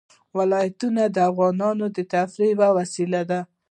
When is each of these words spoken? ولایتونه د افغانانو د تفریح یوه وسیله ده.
ولایتونه 0.37 1.03
د 1.15 1.17
افغانانو 1.29 1.85
د 1.95 1.97
تفریح 2.13 2.49
یوه 2.53 2.69
وسیله 2.77 3.21
ده. 3.29 3.39